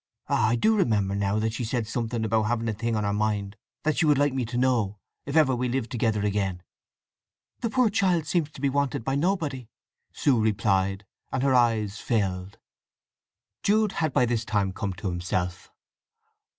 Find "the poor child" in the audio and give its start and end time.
7.59-8.25